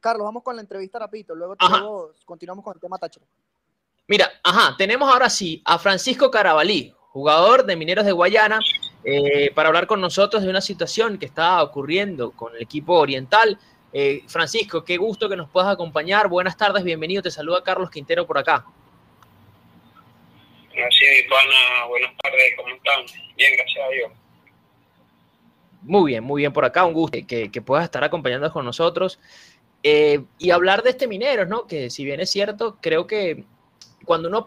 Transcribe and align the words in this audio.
Carlos, 0.00 0.24
vamos 0.24 0.42
con 0.42 0.56
la 0.56 0.62
entrevista 0.62 0.98
rapidito, 0.98 1.34
luego, 1.34 1.56
luego 1.60 2.14
continuamos 2.24 2.64
con 2.64 2.74
el 2.74 2.80
tema 2.80 2.98
Táchira. 2.98 3.26
Mira, 4.08 4.28
ajá, 4.42 4.74
tenemos 4.76 5.08
ahora 5.08 5.30
sí 5.30 5.62
a 5.64 5.78
Francisco 5.78 6.30
Carabalí, 6.30 6.92
jugador 7.10 7.64
de 7.64 7.76
Mineros 7.76 8.04
de 8.04 8.10
Guayana, 8.10 8.58
eh, 9.04 9.52
para 9.54 9.68
hablar 9.68 9.86
con 9.86 10.00
nosotros 10.00 10.42
de 10.42 10.50
una 10.50 10.60
situación 10.60 11.16
que 11.16 11.26
está 11.26 11.62
ocurriendo 11.62 12.32
con 12.32 12.54
el 12.56 12.62
equipo 12.62 12.94
oriental. 12.94 13.58
Eh, 13.92 14.22
Francisco, 14.26 14.84
qué 14.84 14.96
gusto 14.96 15.28
que 15.28 15.36
nos 15.36 15.48
puedas 15.48 15.72
acompañar. 15.72 16.28
Buenas 16.28 16.56
tardes, 16.56 16.82
bienvenido. 16.84 17.22
Te 17.22 17.30
saluda 17.30 17.62
Carlos 17.62 17.90
Quintero 17.90 18.26
por 18.26 18.38
acá. 18.38 18.64
Gracias, 20.72 21.10
pana. 21.28 21.86
Buenas 21.88 22.16
tardes, 22.16 22.54
¿cómo 22.56 22.74
están? 22.74 23.04
Bien, 23.36 23.52
gracias 23.56 23.84
a 23.84 23.90
Dios. 23.90 24.12
Muy 25.82 26.12
bien, 26.12 26.24
muy 26.24 26.42
bien 26.42 26.52
por 26.52 26.64
acá. 26.64 26.84
Un 26.84 26.92
gusto 26.92 27.18
que, 27.26 27.50
que 27.50 27.62
puedas 27.62 27.84
estar 27.84 28.04
acompañándonos 28.04 28.52
con 28.52 28.64
nosotros. 28.64 29.18
Eh, 29.82 30.24
y 30.38 30.50
hablar 30.50 30.82
de 30.82 30.90
este 30.90 31.06
Mineros, 31.06 31.48
¿no? 31.48 31.66
Que 31.66 31.90
si 31.90 32.04
bien 32.04 32.20
es 32.20 32.30
cierto, 32.30 32.78
creo 32.80 33.06
que 33.06 33.44
cuando 34.04 34.28
uno 34.28 34.44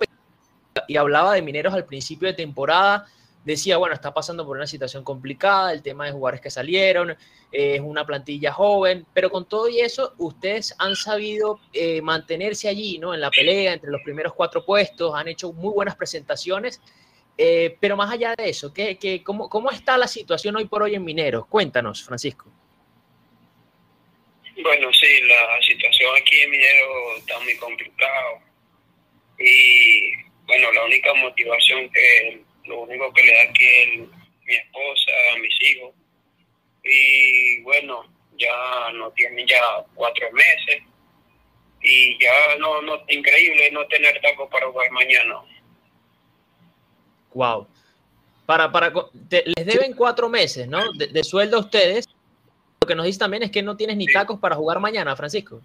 y 0.88 0.98
hablaba 0.98 1.34
de 1.34 1.42
mineros 1.42 1.74
al 1.74 1.86
principio 1.86 2.28
de 2.28 2.34
temporada, 2.34 3.08
decía, 3.46 3.78
bueno, 3.78 3.94
está 3.94 4.14
pasando 4.14 4.46
por 4.46 4.58
una 4.58 4.68
situación 4.68 5.04
complicada, 5.04 5.74
el 5.74 5.82
tema 5.82 6.06
de 6.06 6.12
jugadores 6.12 6.42
que 6.42 6.50
salieron, 6.50 7.16
es 7.52 7.82
una 7.82 8.06
plantilla 8.06 8.52
joven, 8.52 9.06
pero 9.14 9.30
con 9.30 9.46
todo 9.46 9.70
y 9.70 9.80
eso, 9.80 10.14
ustedes 10.18 10.74
han 10.80 10.96
sabido 10.96 11.60
eh, 11.72 12.02
mantenerse 12.02 12.68
allí, 12.68 12.98
¿no? 12.98 13.14
En 13.14 13.22
la 13.22 13.30
pelea, 13.30 13.74
entre 13.74 13.92
los 13.92 14.02
primeros 14.02 14.34
cuatro 14.34 14.66
puestos, 14.66 15.14
han 15.14 15.28
hecho 15.28 15.54
muy 15.54 15.74
buenas 15.74 15.96
presentaciones, 15.96 16.82
eh, 17.38 17.78
pero 17.80 17.96
más 17.96 18.12
allá 18.12 18.34
de 18.36 18.50
eso, 18.50 18.74
¿qué, 18.74 18.98
qué, 18.98 19.24
cómo, 19.24 19.50
¿cómo 19.50 19.72
está 19.72 19.98
la 19.98 20.08
situación 20.08 20.56
hoy 20.56 20.66
por 20.66 20.84
hoy 20.84 20.96
en 20.96 21.04
Mineros? 21.04 21.46
Cuéntanos, 21.48 22.04
Francisco. 22.04 22.46
Bueno, 24.62 24.94
sí, 24.94 25.22
la 25.22 25.62
situación 25.62 26.16
aquí 26.16 26.42
en 26.42 26.52
Mineros 26.52 27.18
está 27.20 27.40
muy 27.40 27.56
complicada 27.58 28.44
y 29.40 30.14
bueno, 30.46 30.72
la 30.72 30.86
única 30.86 31.14
motivación 31.16 31.90
que, 31.90 32.42
lo 32.66 32.82
único 32.82 33.12
que 33.14 33.24
le 33.24 33.34
da 33.34 33.42
aquí 33.44 33.66
es 33.66 34.00
mi 34.46 34.56
esposa, 34.56 35.12
mis 35.42 35.62
hijos. 35.62 35.94
Y 36.84 37.62
bueno, 37.62 38.06
ya 38.38 38.92
no 38.94 39.12
tienen 39.12 39.48
ya 39.48 39.62
cuatro 39.96 40.32
meses. 40.32 40.84
Y 41.82 42.18
ya 42.24 42.56
no, 42.60 42.82
no, 42.82 43.04
increíble 43.10 43.70
no 43.72 43.86
tener 43.88 44.20
taco 44.22 44.50
para 44.50 44.68
jugar 44.68 44.90
mañana. 44.92 45.42
Wow. 47.34 47.68
Para, 48.46 48.72
para, 48.72 48.94
les 49.30 49.66
deben 49.66 49.94
cuatro 49.94 50.30
meses, 50.30 50.68
¿no? 50.68 50.92
De, 50.94 51.08
de, 51.08 51.24
sueldo 51.24 51.58
a 51.58 51.62
ustedes. 51.62 52.08
Lo 52.84 52.88
que 52.88 52.96
nos 52.96 53.06
dice 53.06 53.20
también 53.20 53.44
es 53.44 53.50
que 53.50 53.64
no 53.64 53.78
tienes 53.78 53.96
ni 53.96 54.08
tacos 54.08 54.42
para 54.42 54.58
jugar 54.58 54.78
mañana, 54.82 55.16
Francisco. 55.16 55.62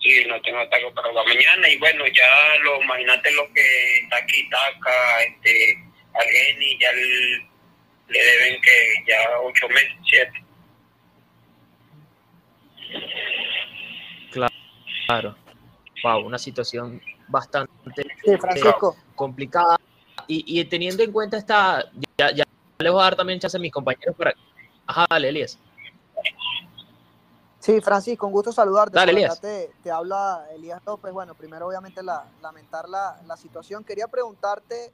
Sí, 0.00 0.24
no 0.26 0.42
tengo 0.42 0.58
taco 0.68 0.92
para 0.92 1.12
la 1.12 1.22
mañana 1.22 1.68
y 1.68 1.78
bueno, 1.78 2.04
ya 2.08 2.58
lo 2.64 2.82
imagínate 2.82 3.30
lo 3.30 3.46
que 3.52 4.00
está 4.02 4.16
aquí, 4.16 4.50
Taca, 4.50 5.22
este, 5.22 5.78
Geni, 6.12 6.76
ya 6.80 6.90
le 8.08 8.18
deben 8.18 8.60
que 8.60 8.94
ya 9.06 9.16
ocho 9.44 9.68
meses, 9.68 9.92
siete. 10.10 10.44
Claro. 15.06 15.36
Wow, 16.02 16.26
una 16.26 16.38
situación 16.38 17.00
bastante 17.28 17.70
Francisco. 18.40 18.96
complicada. 19.14 19.78
Y, 20.26 20.42
y, 20.48 20.64
teniendo 20.64 21.04
en 21.04 21.12
cuenta 21.12 21.36
esta, 21.36 21.92
ya, 22.18 22.32
ya 22.32 22.44
les 22.80 22.90
voy 22.90 23.00
a 23.00 23.04
dar 23.04 23.14
también 23.14 23.38
chance 23.38 23.56
a 23.56 23.60
mis 23.60 23.70
compañeros 23.70 24.16
para... 24.16 24.34
Ajá, 24.88 25.06
dale, 25.08 25.28
Elías. 25.28 25.60
Sí, 27.58 27.80
Francisco, 27.80 28.26
un 28.26 28.32
gusto 28.32 28.50
saludarte. 28.50 28.96
Dale, 28.96 29.12
Elías. 29.12 29.40
Te, 29.40 29.70
te, 29.84 29.90
habla 29.90 30.46
Elías 30.52 30.82
López. 30.84 31.12
Bueno, 31.12 31.34
primero 31.34 31.68
obviamente 31.68 32.02
la, 32.02 32.24
lamentar 32.42 32.88
la, 32.88 33.20
la, 33.24 33.36
situación. 33.36 33.84
Quería 33.84 34.08
preguntarte 34.08 34.92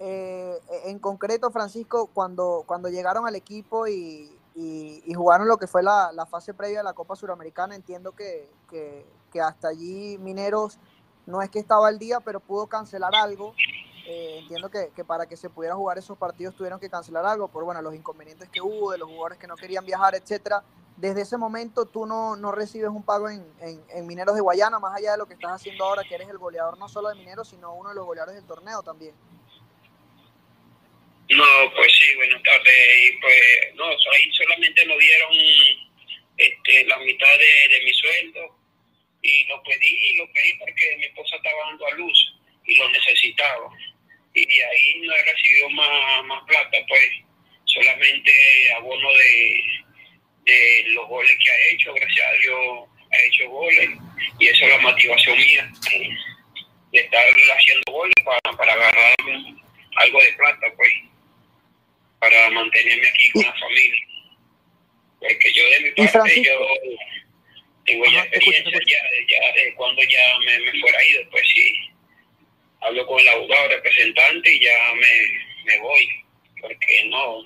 eh, 0.00 0.60
en 0.86 0.98
concreto, 0.98 1.52
Francisco, 1.52 2.10
cuando, 2.12 2.64
cuando 2.66 2.88
llegaron 2.88 3.24
al 3.24 3.36
equipo 3.36 3.86
y, 3.86 4.36
y, 4.56 5.00
y 5.06 5.14
jugaron 5.14 5.46
lo 5.46 5.58
que 5.58 5.68
fue 5.68 5.84
la, 5.84 6.10
la, 6.12 6.26
fase 6.26 6.54
previa 6.54 6.78
de 6.78 6.84
la 6.84 6.92
Copa 6.92 7.14
Suramericana, 7.14 7.76
entiendo 7.76 8.10
que, 8.10 8.50
que, 8.68 9.06
que, 9.32 9.40
hasta 9.40 9.68
allí 9.68 10.18
Mineros 10.18 10.78
no 11.26 11.40
es 11.40 11.50
que 11.50 11.60
estaba 11.60 11.86
al 11.86 12.00
día, 12.00 12.18
pero 12.18 12.40
pudo 12.40 12.66
cancelar 12.66 13.14
algo. 13.14 13.54
Eh, 14.04 14.38
entiendo 14.40 14.68
que, 14.70 14.90
que, 14.94 15.04
para 15.04 15.26
que 15.26 15.36
se 15.36 15.48
pudiera 15.48 15.76
jugar 15.76 15.96
esos 15.96 16.18
partidos 16.18 16.56
tuvieron 16.56 16.80
que 16.80 16.90
cancelar 16.90 17.24
algo 17.24 17.46
por 17.48 17.64
bueno, 17.64 17.80
los 17.82 17.94
inconvenientes 17.94 18.48
que 18.48 18.60
hubo, 18.60 18.90
de 18.90 18.98
los 18.98 19.08
jugadores 19.08 19.38
que 19.38 19.46
no 19.46 19.54
querían 19.56 19.84
viajar, 19.86 20.14
etcétera 20.14 20.64
desde 20.96 21.22
ese 21.22 21.36
momento 21.36 21.86
tú 21.86 22.06
no, 22.06 22.36
no 22.36 22.52
recibes 22.52 22.88
un 22.88 23.04
pago 23.04 23.28
en, 23.28 23.44
en, 23.60 24.06
Mineros 24.06 24.34
de 24.34 24.40
Guayana, 24.40 24.78
más 24.78 24.96
allá 24.96 25.12
de 25.12 25.18
lo 25.18 25.26
que 25.26 25.34
estás 25.34 25.52
haciendo 25.52 25.84
ahora, 25.84 26.04
que 26.04 26.14
eres 26.14 26.28
el 26.28 26.38
goleador 26.38 26.78
no 26.78 26.88
solo 26.88 27.08
de 27.08 27.16
Mineros, 27.16 27.48
sino 27.48 27.74
uno 27.74 27.88
de 27.88 27.96
los 27.96 28.04
goleadores 28.04 28.36
del 28.36 28.46
torneo 28.46 28.82
también. 28.82 29.14
No, 31.30 31.44
pues 31.74 31.92
sí, 31.98 32.14
buenas 32.14 32.42
tardes. 32.42 32.74
Y 33.08 33.16
pues, 33.20 33.74
no, 33.74 33.84
ahí 33.86 34.32
solamente 34.32 34.86
nos 34.86 34.98
dieron 34.98 35.32
este, 36.36 36.84
la 36.86 36.98
mitad 36.98 37.38
de, 37.38 37.74
de 37.74 37.84
mi 37.84 37.92
sueldo 37.94 38.56
y 39.22 39.44
lo 39.48 39.62
pedí, 39.62 40.16
lo 40.16 40.32
pedí 40.32 40.54
porque 40.58 40.96
mi 40.98 41.04
esposa 41.06 41.36
estaba 41.36 41.68
dando 41.68 41.86
a 41.86 41.90
luz 41.92 42.34
y 42.64 42.76
lo 42.76 42.88
necesitaba. 42.90 43.70
Y 44.34 44.46
de 44.46 44.64
ahí 44.64 45.00
no 45.02 45.14
he 45.14 45.24
recibido 45.24 45.70
más, 45.70 46.24
más 46.24 46.42
plata, 46.44 46.78
pues 46.88 47.10
solamente 47.64 48.32
abono 48.74 49.12
de 49.12 49.82
de 50.44 50.84
los 50.88 51.08
goles 51.08 51.32
que 51.42 51.50
ha 51.50 51.72
hecho, 51.72 51.94
gracias 51.94 52.26
a 52.26 52.32
Dios 52.32 52.88
ha 53.12 53.26
hecho 53.26 53.48
goles 53.48 53.90
y 54.38 54.46
esa 54.46 54.64
es 54.64 54.70
la 54.70 54.78
motivación 54.78 55.36
mía 55.38 55.70
de 56.92 57.00
estar 57.00 57.24
haciendo 57.56 57.92
goles 57.92 58.14
para, 58.24 58.56
para 58.56 58.72
agarrar 58.72 59.14
algo 59.96 60.22
de 60.22 60.32
plata 60.32 60.66
pues 60.76 60.90
para 62.18 62.50
mantenerme 62.50 63.08
aquí 63.08 63.30
con 63.32 63.42
la 63.42 63.52
familia. 63.54 64.06
Porque 65.18 65.52
yo 65.52 65.70
de 65.70 65.80
mi 65.80 66.06
parte 66.06 66.42
yo 66.42 66.58
tengo 67.84 68.04
ya 68.06 68.22
experiencia 68.22 68.80
ya, 68.86 68.98
ya 69.28 69.52
de 69.54 69.74
cuando 69.74 70.02
ya 70.02 70.38
me, 70.46 70.58
me 70.60 70.80
fuera 70.80 71.04
ido 71.04 71.30
pues 71.30 71.44
sí 71.54 71.81
hablo 72.82 73.06
con 73.06 73.20
el 73.20 73.28
abogado 73.28 73.68
representante 73.68 74.54
y 74.54 74.60
ya 74.60 74.94
me, 74.94 75.72
me 75.72 75.80
voy 75.80 76.08
porque 76.60 77.04
no 77.06 77.42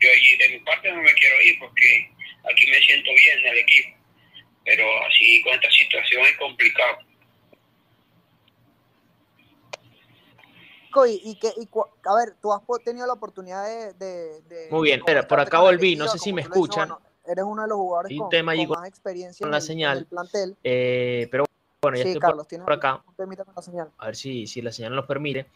yo 0.00 0.08
allí 0.10 0.36
de 0.36 0.48
mi 0.50 0.58
parte 0.60 0.90
no 0.92 1.02
me 1.02 1.12
quiero 1.14 1.42
ir 1.42 1.58
porque 1.58 2.10
aquí 2.50 2.70
me 2.70 2.80
siento 2.80 3.10
bien 3.20 3.38
en 3.40 3.46
el 3.46 3.58
equipo, 3.58 3.96
pero 4.64 4.84
así 5.06 5.42
con 5.42 5.54
esta 5.54 5.70
situación 5.70 6.22
es 6.24 6.36
complicado. 6.36 6.98
Y, 11.06 11.30
y 11.30 11.38
que, 11.38 11.48
y, 11.48 11.68
a 12.06 12.14
ver, 12.16 12.34
tú 12.42 12.52
has 12.52 12.62
tenido 12.84 13.06
la 13.06 13.12
oportunidad 13.12 13.64
de... 13.64 13.92
de, 13.94 14.40
de 14.42 14.70
Muy 14.70 14.88
bien, 14.88 15.00
pero 15.06 15.26
por 15.28 15.38
acá 15.38 15.60
volví, 15.60 15.94
no 15.94 16.08
sé 16.08 16.18
si 16.18 16.32
me 16.32 16.42
escuchan. 16.42 16.88
Bueno, 16.88 17.02
eres 17.24 17.44
uno 17.44 17.62
de 17.62 17.68
los 17.68 17.76
jugadores 17.76 18.18
con, 18.18 18.28
tema 18.30 18.56
con 18.56 18.68
más 18.70 18.88
experiencia 18.88 19.44
con 19.44 19.50
la 19.52 19.58
en, 19.58 19.62
señal. 19.62 19.98
en 19.98 20.02
el 20.02 20.06
plantel. 20.06 20.56
Eh, 20.64 21.28
pero 21.30 21.44
bueno, 21.82 21.96
ya 21.96 22.02
sí, 22.02 22.08
estoy 22.10 22.20
Carlos, 22.20 22.46
por, 22.46 22.64
por 22.64 22.72
acá. 22.72 23.04
La 23.54 23.62
señal. 23.62 23.90
A 23.98 24.06
ver 24.06 24.16
si, 24.16 24.46
si 24.46 24.62
la 24.62 24.72
señal 24.72 24.94
nos 24.94 25.06
permite. 25.06 25.46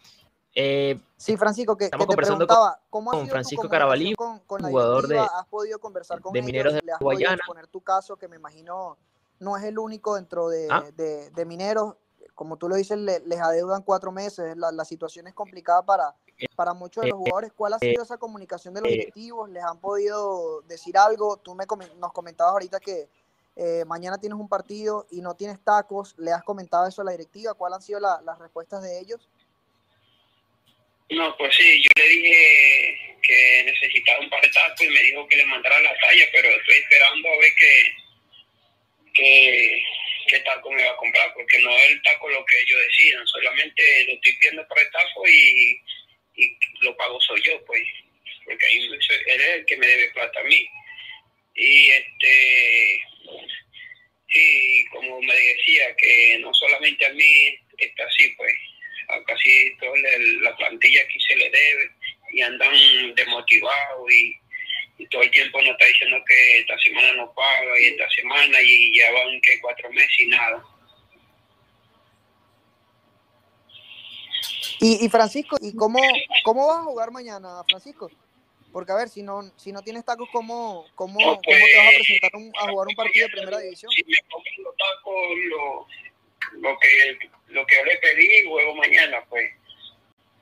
Eh, 0.55 0.99
sí, 1.17 1.35
Francisco, 1.35 1.75
que, 1.75 1.85
estamos 1.85 2.05
que 2.05 2.11
te 2.11 2.15
conversando 2.15 2.45
preguntaba, 2.45 2.79
¿cómo 2.89 3.11
con 3.11 3.27
Francisco 3.27 3.67
Carabalí, 3.67 4.13
con, 4.13 4.39
con 4.41 4.61
jugador 4.61 5.07
de, 5.07 5.17
¿Has 5.17 5.47
podido 5.49 5.79
conversar 5.79 6.21
con 6.21 6.31
de 6.31 6.39
ellos? 6.39 6.45
Mineros 6.45 6.73
de 6.75 6.81
¿Le 6.83 6.91
has 6.91 6.99
Guayana? 6.99 7.29
podido 7.29 7.35
exponer 7.37 7.67
tu 7.67 7.81
caso, 7.81 8.17
que 8.17 8.27
me 8.27 8.35
imagino 8.35 8.97
no 9.39 9.57
es 9.57 9.63
el 9.63 9.79
único 9.79 10.15
dentro 10.15 10.49
de, 10.49 10.67
¿Ah? 10.69 10.83
de, 10.95 11.31
de 11.31 11.45
Mineros? 11.45 11.95
Como 12.35 12.57
tú 12.57 12.69
lo 12.69 12.75
dices, 12.75 12.97
le, 12.97 13.19
les 13.21 13.39
adeudan 13.41 13.81
cuatro 13.81 14.11
meses, 14.11 14.55
la, 14.55 14.71
la, 14.71 14.85
situación 14.85 15.27
es 15.27 15.33
complicada 15.33 15.83
para, 15.83 16.15
para 16.55 16.73
muchos 16.73 17.03
de 17.03 17.09
los 17.09 17.19
jugadores. 17.19 17.51
¿Cuál 17.53 17.73
ha 17.73 17.79
sido 17.79 18.03
esa 18.03 18.17
comunicación 18.17 18.73
de 18.73 18.81
los 18.81 18.89
directivos? 18.89 19.49
¿Les 19.49 19.63
han 19.63 19.79
podido 19.79 20.61
decir 20.61 20.97
algo? 20.97 21.37
Tú 21.37 21.55
me, 21.55 21.65
nos 21.97 22.13
comentabas 22.13 22.53
ahorita 22.53 22.79
que 22.79 23.09
eh, 23.55 23.83
mañana 23.85 24.17
tienes 24.19 24.39
un 24.39 24.49
partido 24.49 25.07
y 25.11 25.21
no 25.21 25.35
tienes 25.35 25.63
tacos. 25.63 26.15
¿Le 26.17 26.31
has 26.31 26.43
comentado 26.43 26.87
eso 26.87 27.01
a 27.01 27.05
la 27.05 27.11
directiva? 27.11 27.53
¿Cuáles 27.53 27.77
han 27.77 27.81
sido 27.81 27.99
la, 27.99 28.21
las 28.25 28.39
respuestas 28.39 28.83
de 28.83 28.99
ellos? 28.99 29.29
No, 31.09 31.35
pues 31.37 31.55
sí, 31.55 31.83
yo 31.83 31.89
le 31.95 32.07
dije 32.07 33.17
que 33.21 33.63
necesitaba 33.65 34.19
un 34.19 34.29
par 34.29 34.41
de 34.41 34.49
tacos 34.49 34.81
y 34.81 34.89
me 34.89 35.01
dijo 35.03 35.27
que 35.27 35.37
le 35.37 35.45
mandara 35.45 35.79
la 35.81 35.95
talla, 35.99 36.25
pero 36.31 36.49
estoy 36.49 36.75
esperando 36.75 37.29
a 37.29 37.37
ver 37.37 37.51
qué, 37.59 37.93
qué, 39.13 39.83
qué 40.27 40.39
taco 40.39 40.71
me 40.71 40.83
va 40.83 40.91
a 40.91 40.97
comprar, 40.97 41.33
porque 41.33 41.59
no 41.59 41.69
es 41.71 41.89
el 41.89 42.01
taco 42.01 42.29
lo 42.29 42.43
que 42.45 42.59
ellos 42.59 42.79
decidan, 42.87 43.27
solamente 43.27 44.05
lo 44.07 44.13
estoy 44.13 44.33
pidiendo 44.33 44.67
por 44.67 44.79
el 44.79 44.91
taco 44.91 45.27
y, 45.27 45.81
y 46.35 46.57
lo 46.81 46.97
pago 46.97 47.21
soy 47.21 47.41
yo, 47.43 47.63
pues, 47.65 47.83
porque 48.45 48.65
ahí 48.65 48.85
él 48.85 49.41
es 49.41 49.49
el 49.49 49.65
que 49.65 49.77
me 49.77 49.87
debe 49.87 50.11
plata 50.11 50.39
a 50.39 50.43
mí. 50.43 50.67
Y 51.55 51.89
este, 51.91 53.03
sí, 54.29 54.85
como 54.91 55.21
me 55.21 55.33
que 56.33 56.39
no 56.39 56.53
solamente 56.53 57.05
a 57.05 57.13
mí 57.13 57.59
está 57.77 58.03
así, 58.05 58.29
pues, 58.37 58.53
a 59.09 59.23
casi 59.25 59.75
toda 59.79 59.93
la 60.41 60.55
plantilla 60.55 61.01
aquí 61.03 61.19
se 61.19 61.35
le 61.35 61.49
debe 61.49 61.91
y 62.31 62.41
andan 62.41 63.13
desmotivados 63.15 64.11
y, 64.11 64.35
y 64.97 65.07
todo 65.07 65.21
el 65.23 65.31
tiempo 65.31 65.61
nos 65.61 65.71
está 65.71 65.85
diciendo 65.85 66.17
que 66.27 66.59
esta 66.59 66.77
semana 66.79 67.13
no 67.13 67.33
paga 67.33 67.79
y 67.79 67.85
esta 67.85 68.09
semana 68.09 68.57
y 68.63 68.97
ya 68.97 69.11
van 69.11 69.41
que 69.41 69.59
cuatro 69.61 69.91
meses 69.91 70.19
y 70.19 70.25
nada. 70.27 70.63
Y, 74.79 75.05
y 75.05 75.09
Francisco, 75.09 75.57
¿y 75.61 75.75
cómo, 75.75 75.99
cómo 76.43 76.67
vas 76.67 76.79
a 76.79 76.83
jugar 76.83 77.11
mañana, 77.11 77.63
Francisco? 77.69 78.11
Porque 78.71 78.91
a 78.91 78.95
ver, 78.95 79.07
si 79.09 79.21
no, 79.21 79.43
si 79.55 79.71
no 79.71 79.81
tienes 79.83 80.03
tacos, 80.03 80.27
¿cómo, 80.31 80.87
cómo, 80.95 81.19
No, 81.19 81.25
cómo 81.35 81.41
te 81.43 81.51
vas 81.53 81.61
a 81.61 81.89
pues, 81.91 81.95
presentar 82.07 82.31
un- 82.35 82.51
a 82.57 82.69
jugar 82.71 82.87
un 82.87 82.95
partido 82.95 83.27
de 83.27 83.31
primera 83.33 83.59
división? 83.59 83.91
Si 83.91 84.03
me 84.03 84.17
compran 84.29 84.55
los 84.63 84.75
tacos, 84.75 85.15
lo, 85.49 85.87
lo, 86.61 86.77
que, 86.79 87.17
lo 87.49 87.65
que 87.65 87.75
yo 87.75 87.85
le 87.85 87.97
pedí, 87.97 88.43
juego 88.47 88.75
mañana, 88.75 89.23
pues. 89.29 89.51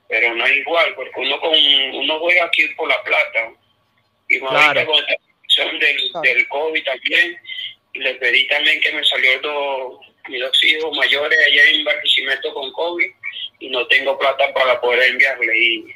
Pero 0.08 0.34
no 0.34 0.44
es 0.46 0.56
igual, 0.58 0.94
porque 0.94 1.12
uno 1.20 1.40
con 1.40 1.50
uno 1.94 2.18
juega 2.20 2.44
aquí 2.44 2.66
por 2.76 2.88
La 2.88 3.02
Plata. 3.02 3.52
Y 4.28 4.38
más 4.40 4.50
Claro. 4.50 4.80
ahorita 4.80 4.86
con 4.86 4.98
esta 5.00 5.22
situación 5.42 5.78
del, 5.78 6.10
Claro. 6.10 6.22
del 6.22 6.48
COVID 6.48 6.84
también, 6.84 7.38
y 7.94 7.98
le 7.98 8.14
pedí 8.16 8.46
también 8.48 8.80
que 8.80 8.92
me 8.92 9.04
salió 9.04 9.40
dos, 9.40 10.00
mis 10.28 10.40
dos 10.40 10.64
hijos 10.64 10.96
mayores 10.96 11.38
allá 11.46 11.64
en 11.70 11.84
Barquisimeto 11.84 12.52
con 12.54 12.72
COVID, 12.72 13.10
y 13.60 13.68
no 13.70 13.86
tengo 13.86 14.18
plata 14.18 14.52
para 14.54 14.80
poder 14.80 15.10
enviarle, 15.10 15.58
y, 15.58 15.94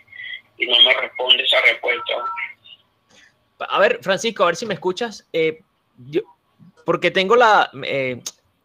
y 0.58 0.66
no 0.66 0.80
me 0.82 0.94
responde 0.94 1.42
esa 1.42 1.60
respuesta. 1.62 2.14
A 3.58 3.78
ver, 3.78 3.98
Francisco, 4.02 4.42
a 4.44 4.46
ver 4.46 4.56
si 4.56 4.66
me 4.66 4.74
escuchas. 4.74 5.26
eh, 5.32 5.60
yo- 6.10 6.22
porque 6.84 7.10
tengo 7.10 7.34
la... 7.36 7.70
eh, 7.84 8.20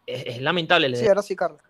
es, 0.06 0.26
es 0.26 0.40
lamentable. 0.40 0.88
les 0.88 1.00
Sí, 1.00 1.06
ahora 1.08 1.22
sí, 1.22 1.34
Carlos. 1.36 1.60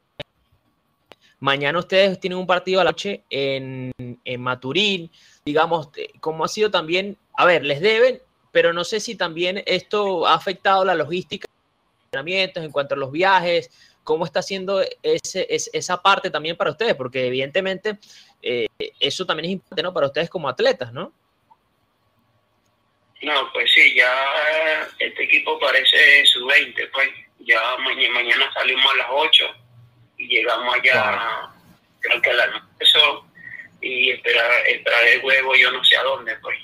Mañana 1.41 1.79
ustedes 1.81 2.21
tienen 2.21 2.39
un 2.39 2.47
partido 2.47 2.81
a 2.81 2.85
la 2.85 2.91
noche 2.91 3.25
en, 3.29 3.93
en 4.25 4.41
Maturín. 4.41 5.11
Digamos, 5.45 5.89
eh, 5.97 6.09
¿cómo 6.21 6.45
ha 6.45 6.49
sido 6.49 6.71
también? 6.71 7.17
A 7.35 7.45
ver, 7.47 7.65
les 7.65 7.81
deben, 7.81 8.21
pero 8.53 8.73
no 8.73 8.85
sé 8.85 9.01
si 9.01 9.17
también 9.17 9.61
esto 9.67 10.25
ha 10.27 10.35
afectado 10.35 10.85
la 10.85 10.95
logística 10.95 11.47
de 11.49 11.53
los 11.53 12.05
entrenamientos 12.05 12.65
en 12.65 12.71
cuanto 12.71 12.95
a 12.95 12.99
los 12.99 13.11
viajes. 13.11 13.71
¿Cómo 14.05 14.25
está 14.25 14.39
haciendo 14.41 14.83
ese, 15.03 15.47
es- 15.51 15.71
esa 15.73 16.01
parte 16.01 16.31
también 16.31 16.57
para 16.57 16.71
ustedes? 16.71 16.95
Porque 16.95 17.27
evidentemente 17.27 17.99
eh, 18.41 18.67
eso 19.01 19.27
también 19.27 19.47
es 19.47 19.53
importante 19.53 19.83
¿no? 19.83 19.93
para 19.93 20.07
ustedes 20.07 20.31
como 20.31 20.49
atletas, 20.49 20.93
¿no? 20.93 21.13
No, 23.23 23.35
pues 23.53 23.73
sí, 23.73 23.95
ya 23.97 24.11
este 24.99 25.25
equipo 25.25 25.59
parece 25.61 26.25
su 26.27 26.45
20, 26.47 26.87
pues 26.89 27.09
ya 27.45 27.77
mañana, 27.79 28.15
mañana 28.15 28.53
salimos 28.53 28.87
a 28.93 28.97
las 28.97 29.07
8 29.11 29.45
y 30.19 30.27
llegamos 30.29 30.75
allá, 30.75 31.51
creo 32.01 32.23
que 32.23 32.31
al 32.31 32.41
almuerzo 32.41 33.27
y 33.81 34.11
esperar, 34.11 34.51
esperar 34.69 35.05
el 35.09 35.25
huevo 35.25 35.55
yo 35.57 35.71
no 35.73 35.85
sé 35.85 35.97
a 35.97 36.03
dónde, 36.03 36.35
pues. 36.37 36.59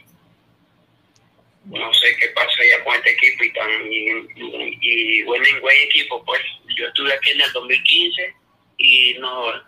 No 1.65 1.93
sé 1.93 2.17
qué 2.19 2.29
pasa 2.29 2.63
ya 2.71 2.83
con 2.83 2.95
este 2.95 3.11
equipo 3.11 3.45
y 3.45 3.53
tan 3.53 3.93
y, 3.93 4.09
y, 4.37 4.79
y 4.81 5.23
buen, 5.25 5.43
buen 5.61 5.77
equipo, 5.83 6.25
pues. 6.25 6.41
Yo 6.77 6.87
estuve 6.87 7.13
aquí 7.13 7.31
en 7.31 7.41
el 7.43 7.53
2015 7.53 8.35
y 8.79 9.17
no... 9.19 9.53
La 9.53 9.65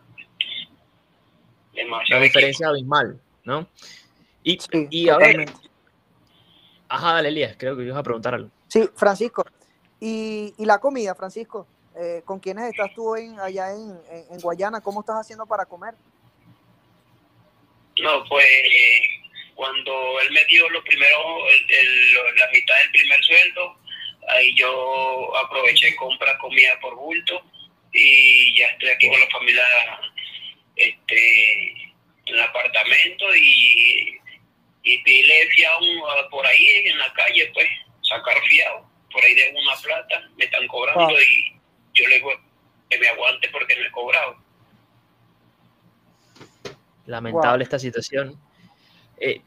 Demasiado 1.72 2.22
diferencia 2.22 2.64
es 2.64 2.70
abismal, 2.70 3.20
¿no? 3.44 3.68
Y, 4.42 4.58
Sí, 4.58 4.88
y 4.90 5.08
a 5.08 5.18
ver, 5.18 5.46
ajá, 6.88 7.14
dale, 7.14 7.28
Elías, 7.28 7.54
creo 7.58 7.76
que 7.76 7.84
ibas 7.84 7.98
a 7.98 8.02
preguntar 8.02 8.34
algo. 8.34 8.50
Sí, 8.68 8.88
Francisco. 8.94 9.44
Y, 10.00 10.54
y 10.58 10.64
la 10.64 10.78
comida, 10.78 11.14
Francisco. 11.14 11.66
Eh, 11.96 12.22
¿Con 12.24 12.38
quiénes 12.40 12.64
estás 12.70 12.94
tú 12.94 13.16
en, 13.16 13.38
allá 13.40 13.72
en, 13.72 14.00
en, 14.30 14.40
Guayana? 14.40 14.80
¿Cómo 14.80 15.00
estás 15.00 15.16
haciendo 15.16 15.44
para 15.46 15.66
comer? 15.66 15.94
No, 17.98 18.24
pues 18.28 18.46
cuando 19.54 20.20
él 20.20 20.30
me 20.32 20.44
dio 20.46 20.68
lo 20.70 20.82
primero, 20.84 21.18
el- 21.68 22.14
la 22.36 22.48
mitad 22.52 22.74
del 22.78 22.90
primer 22.92 23.22
sueldo, 23.24 23.76
ahí 24.28 24.54
yo 24.56 25.36
aproveché 25.36 25.88
y 25.90 25.96
comprar 25.96 26.38
comida 26.38 26.78
por 26.80 26.94
bulto 26.96 27.42
y 27.92 28.56
ya 28.56 28.68
estoy 28.68 28.88
aquí 28.90 29.08
con 29.10 29.20
la 29.20 29.28
familia 29.28 29.62
este, 30.76 31.70
en 31.72 32.34
el 32.34 32.40
apartamento 32.40 33.34
y, 33.36 34.18
y 34.84 34.98
pile 35.02 35.48
fiado 35.50 35.80
uh, 35.80 36.30
por 36.30 36.46
ahí 36.46 36.66
en 36.86 36.98
la 36.98 37.12
calle, 37.12 37.50
pues, 37.52 37.66
sacar 38.02 38.40
fiado. 38.48 38.89
Por 39.12 39.22
ahí 39.24 39.34
de 39.34 39.50
una 39.50 39.74
plata, 39.82 40.28
me 40.36 40.44
están 40.44 40.66
cobrando 40.68 41.14
Ah. 41.16 41.20
y 41.20 41.52
yo 41.94 42.08
le 42.08 42.16
digo 42.16 42.30
que 42.88 42.98
me 42.98 43.08
aguante 43.08 43.48
porque 43.50 43.76
me 43.76 43.86
he 43.86 43.90
cobrado. 43.90 44.36
Lamentable 47.06 47.50
Wow. 47.58 47.62
esta 47.62 47.78
situación. 47.78 48.38
Eh, 49.18 49.42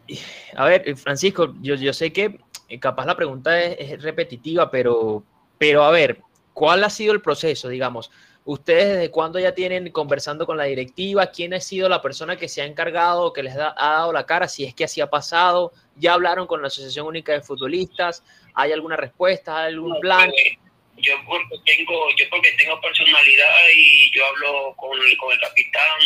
a 0.55 0.65
ver, 0.65 0.95
Francisco, 0.97 1.55
yo, 1.61 1.75
yo 1.75 1.93
sé 1.93 2.11
que 2.13 2.39
eh, 2.69 2.79
capaz 2.79 3.05
la 3.05 3.15
pregunta 3.15 3.59
es, 3.61 3.77
es 3.79 4.01
repetitiva, 4.03 4.69
pero, 4.69 5.23
pero 5.57 5.83
a 5.83 5.91
ver, 5.91 6.19
¿cuál 6.53 6.83
ha 6.83 6.89
sido 6.89 7.13
el 7.13 7.21
proceso? 7.21 7.69
Digamos, 7.69 8.11
¿ustedes 8.45 8.87
desde 8.89 9.11
cuándo 9.11 9.39
ya 9.39 9.53
tienen 9.53 9.89
conversando 9.91 10.45
con 10.45 10.57
la 10.57 10.65
directiva? 10.65 11.27
¿Quién 11.27 11.53
ha 11.53 11.59
sido 11.59 11.87
la 11.89 12.01
persona 12.01 12.35
que 12.37 12.47
se 12.49 12.61
ha 12.61 12.65
encargado, 12.65 13.31
que 13.33 13.43
les 13.43 13.55
da- 13.55 13.73
ha 13.77 13.89
dado 13.93 14.13
la 14.13 14.25
cara? 14.25 14.47
Si 14.47 14.63
es 14.65 14.73
que 14.75 14.83
así 14.83 14.99
ha 15.01 15.09
pasado, 15.09 15.71
¿ya 15.95 16.13
hablaron 16.13 16.45
con 16.47 16.61
la 16.61 16.67
Asociación 16.67 17.07
Única 17.07 17.31
de 17.33 17.41
Futbolistas? 17.41 18.23
¿Hay 18.53 18.71
alguna 18.71 18.95
respuesta? 18.97 19.63
¿Hay 19.63 19.73
algún 19.73 19.99
plan? 19.99 20.29
pues, 20.29 20.57
yo 20.97 21.13
porque 21.25 21.55
tengo 21.65 22.09
yo 22.17 22.25
porque 22.29 22.51
tengo 22.57 22.79
personalidad 22.79 23.51
y 23.75 24.11
yo 24.15 24.25
hablo 24.27 24.75
con, 24.77 24.97
el- 25.01 25.17
con 25.17 25.31
el 25.31 25.39
capitán 25.39 25.99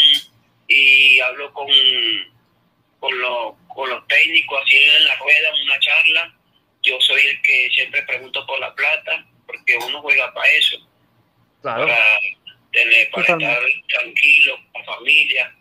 y 0.67 1.19
hablo 1.19 1.51
con 1.53 1.67
con 2.99 3.19
los, 3.19 3.53
con 3.75 3.89
los 3.89 4.07
técnicos 4.07 4.59
así 4.63 4.75
en 4.77 5.05
la 5.05 5.15
rueda 5.17 5.49
en 5.55 5.61
una 5.65 5.79
charla 5.79 6.33
yo 6.81 6.99
soy 7.01 7.21
el 7.21 7.41
que 7.43 7.69
siempre 7.75 8.01
pregunto 8.03 8.43
por 8.47 8.59
la 8.59 8.73
plata 8.73 9.25
porque 9.45 9.77
uno 9.85 10.01
juega 10.01 10.33
para 10.33 10.49
eso 10.51 10.77
Claro, 11.61 11.87
para 11.87 12.19
tener 12.71 13.09
para 13.11 13.23
estar 13.25 13.63
tranquilo 13.87 14.59
con 14.71 14.81
la 14.85 14.93
familia. 14.95 15.55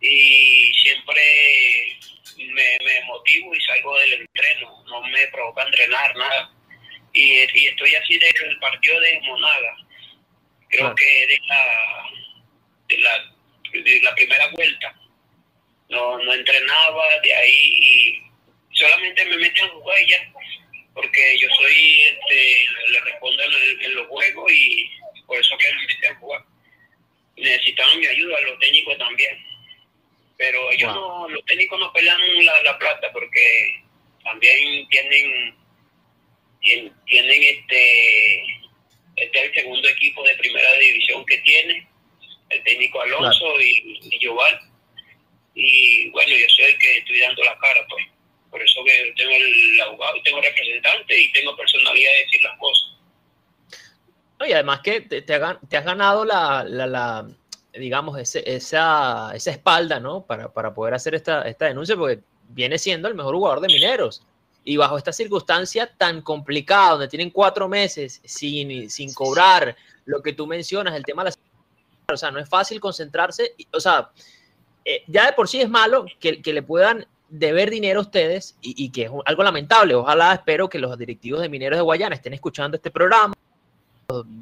Y 0.00 0.72
siempre 0.82 1.96
me, 2.36 2.78
me 2.84 3.02
motivo 3.06 3.54
y 3.54 3.60
salgo 3.62 3.98
del 3.98 4.12
entreno. 4.14 4.84
No 4.86 5.02
me 5.02 5.26
provoca 5.28 5.62
entrenar 5.62 6.14
nada. 6.16 6.50
Y, 7.12 7.32
y 7.32 7.66
estoy 7.68 7.94
así 7.94 8.18
desde 8.18 8.46
el 8.46 8.58
partido 8.58 9.00
de 9.00 9.20
Monaga. 9.22 9.76
Creo 10.68 10.80
Claro. 10.80 10.94
que 10.96 11.26
de 11.26 11.38
la, 11.46 12.10
de 12.88 12.98
la 12.98 13.34
de 13.72 14.00
la 14.02 14.14
primera 14.14 14.46
vuelta. 14.48 14.94
No 15.88 16.18
no 16.18 16.32
entrenaba 16.34 17.18
de 17.22 17.34
ahí 17.34 17.76
y 17.80 18.22
solamente 18.72 19.24
me 19.26 19.36
meten 19.36 19.64
a 19.64 19.68
jugar 19.68 20.00
y 20.02 20.10
ya. 20.10 20.32
Porque 20.94 21.38
yo 21.38 21.48
soy 21.56 22.02
este 22.02 22.66
le 22.88 23.00
respondo 23.00 23.42
en, 23.42 23.82
en 23.82 23.94
los 23.94 24.06
juegos 24.08 24.52
y 24.52 24.90
por 25.26 25.38
eso 25.38 25.56
que 25.58 26.06
a 26.06 26.14
jugar 26.16 26.44
necesitaban 27.36 27.98
mi 27.98 28.06
ayuda 28.06 28.40
los 28.42 28.58
técnicos 28.58 28.98
también. 28.98 29.44
Pero 30.36 30.70
ellos 30.72 30.92
Wow. 30.94 31.28
no 31.28 31.28
los 31.28 31.44
técnicos 31.44 31.78
no 31.78 31.92
pelean 31.92 32.44
la, 32.44 32.62
la 32.62 32.78
plata 32.78 33.10
porque 33.12 33.82
también 34.24 34.88
tienen 34.88 35.54
tienen, 36.60 36.92
tienen 37.06 37.42
este 37.42 38.42
este 39.16 39.38
es 39.38 39.44
el 39.44 39.54
segundo 39.54 39.88
equipo 39.88 40.22
de 40.24 40.34
primera 40.34 40.72
división 40.78 41.24
que 41.26 41.38
tiene 41.38 41.86
el 42.50 42.62
técnico 42.64 43.00
Alonso 43.00 43.60
y, 43.60 43.98
y 44.02 44.18
Yoval 44.18 44.60
y 45.54 46.10
bueno 46.10 46.36
yo 46.36 46.48
soy 46.48 46.64
el 46.64 46.78
que 46.78 46.98
estoy 46.98 47.20
dando 47.20 47.44
la 47.44 47.58
cara 47.58 47.86
pues. 47.88 48.04
Por 48.50 48.62
eso 48.62 48.84
que 48.84 49.12
tengo 49.16 49.32
el 49.32 49.80
abogado 49.80 50.22
tengo 50.22 50.40
representante 50.40 51.20
y 51.20 51.32
tengo 51.32 51.56
personalidad 51.56 52.12
de 52.12 52.18
decir 52.20 52.42
las 52.42 52.56
cosas 52.58 52.83
No, 54.44 54.50
y 54.50 54.52
además 54.52 54.80
que 54.80 55.00
te, 55.00 55.22
te 55.22 55.34
has 55.34 55.84
ganado 55.84 56.24
la, 56.24 56.64
la- 56.64 56.86
la, 56.86 57.26
digamos, 57.72 58.18
ese- 58.18 58.42
esa, 58.46 59.32
esa 59.34 59.50
espalda, 59.50 59.98
¿no? 60.00 60.22
Para, 60.26 60.52
para 60.52 60.74
poder 60.74 60.92
hacer 60.94 61.14
esta, 61.14 61.42
esta 61.42 61.66
denuncia, 61.66 61.96
porque 61.96 62.20
viene 62.50 62.78
siendo 62.78 63.08
el 63.08 63.14
mejor 63.14 63.34
jugador 63.34 63.60
de 63.60 63.68
Mineros. 63.68 64.22
Y 64.64 64.76
bajo 64.76 64.96
esta 64.98 65.12
circunstancia 65.12 65.90
tan 65.96 66.20
complicada, 66.22 66.90
donde 66.92 67.08
tienen 67.08 67.30
cuatro 67.30 67.68
meses 67.68 68.20
sin, 68.24 68.90
sin 68.90 69.12
cobrar 69.14 69.76
lo 70.04 70.22
que 70.22 70.32
tú 70.34 70.46
mencionas, 70.46 70.94
el 70.94 71.04
tema 71.04 71.24
de 71.24 71.30
la... 71.30 71.36
O 72.14 72.16
sea, 72.18 72.30
no 72.30 72.38
es 72.38 72.48
fácil 72.48 72.80
concentrarse. 72.80 73.54
y- 73.56 73.66
O 73.72 73.80
sea, 73.80 74.10
eh, 74.84 75.04
ya 75.06 75.26
de 75.26 75.32
por 75.32 75.48
sí 75.48 75.60
es 75.60 75.68
malo 75.70 76.04
que, 76.20 76.42
que 76.42 76.52
le 76.52 76.62
puedan 76.62 77.06
deber 77.28 77.70
dinero 77.70 78.00
a 78.00 78.02
ustedes 78.02 78.56
y, 78.60 78.74
y 78.84 78.90
que 78.90 79.04
es 79.04 79.10
algo 79.24 79.42
lamentable. 79.42 79.94
Ojalá 79.94 80.34
espero 80.34 80.68
que 80.68 80.78
los 80.78 80.96
directivos 80.98 81.40
de 81.40 81.48
Mineros 81.48 81.78
de 81.78 81.82
Guayana 81.82 82.14
estén 82.14 82.34
escuchando 82.34 82.76
este 82.76 82.90
programa 82.90 83.33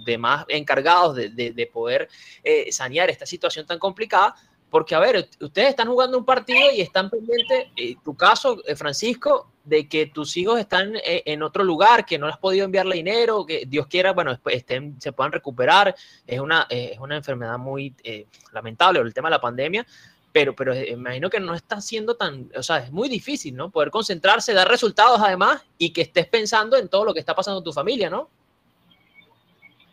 demás 0.04 0.44
encargados 0.48 1.16
de, 1.16 1.28
de- 1.30 1.52
de 1.52 1.66
poder 1.66 2.08
eh, 2.44 2.70
sanear 2.72 3.10
esta 3.10 3.26
situación 3.26 3.66
tan 3.66 3.78
complicada, 3.78 4.34
porque 4.70 4.94
a 4.94 5.00
ver, 5.00 5.28
ustedes 5.40 5.68
están 5.68 5.88
jugando 5.88 6.16
un 6.16 6.24
partido 6.24 6.70
y 6.74 6.80
están 6.80 7.10
pendientes, 7.10 7.66
eh, 7.76 7.94
tu 8.02 8.14
caso, 8.16 8.58
eh, 8.66 8.74
Francisco, 8.74 9.50
de 9.64 9.86
que 9.86 10.06
tus 10.06 10.34
hijos 10.38 10.58
están 10.58 10.96
eh, 10.96 11.22
en 11.26 11.42
otro 11.42 11.62
lugar, 11.62 12.06
que 12.06 12.18
no 12.18 12.26
has 12.26 12.38
podido 12.38 12.64
enviarle 12.64 12.96
dinero, 12.96 13.44
que 13.44 13.64
Dios 13.66 13.86
quiera, 13.86 14.12
bueno, 14.12 14.36
estén, 14.46 15.00
se 15.00 15.12
puedan 15.12 15.30
recuperar, 15.32 15.94
es 16.26 16.40
una, 16.40 16.66
eh, 16.70 16.90
es 16.94 16.98
una 16.98 17.16
enfermedad 17.16 17.58
muy 17.58 17.94
eh, 18.02 18.26
lamentable, 18.52 19.00
el 19.00 19.12
tema 19.12 19.28
de 19.28 19.32
la 19.36 19.40
pandemia, 19.42 19.86
pero, 20.32 20.56
pero 20.56 20.74
imagino 20.74 21.28
que 21.28 21.38
no 21.38 21.54
está 21.54 21.78
siendo 21.82 22.16
tan, 22.16 22.50
o 22.56 22.62
sea, 22.62 22.78
es 22.78 22.90
muy 22.90 23.10
difícil, 23.10 23.54
¿no? 23.54 23.68
Poder 23.70 23.90
concentrarse, 23.90 24.54
dar 24.54 24.66
resultados 24.66 25.20
además 25.20 25.62
y 25.76 25.90
que 25.92 26.00
estés 26.00 26.26
pensando 26.26 26.78
en 26.78 26.88
todo 26.88 27.04
lo 27.04 27.12
que 27.12 27.20
está 27.20 27.34
pasando 27.34 27.58
en 27.58 27.64
tu 27.64 27.72
familia, 27.74 28.08
¿no? 28.08 28.30